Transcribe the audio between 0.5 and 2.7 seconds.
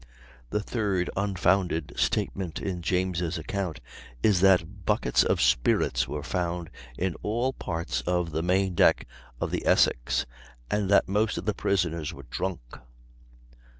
third unfounded statement